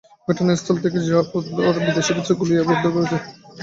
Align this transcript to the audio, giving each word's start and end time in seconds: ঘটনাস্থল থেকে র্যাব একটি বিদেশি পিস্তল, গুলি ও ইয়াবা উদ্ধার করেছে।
ঘটনাস্থল 0.27 0.75
থেকে 0.83 0.97
র্যাব 1.01 1.27
একটি 1.31 1.79
বিদেশি 1.87 2.11
পিস্তল, 2.15 2.35
গুলি 2.39 2.53
ও 2.53 2.57
ইয়াবা 2.57 2.73
উদ্ধার 2.75 2.91
করেছে। 2.95 3.17